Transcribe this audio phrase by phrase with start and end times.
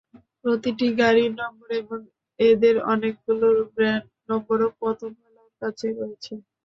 [0.41, 1.99] প্রতিটি গাড়ির নম্বর এবং
[2.39, 6.33] এদের অনেকগুলোর ব্র্যান্ড নম্বরও প্রথম আলোর কাছে রয়েছে।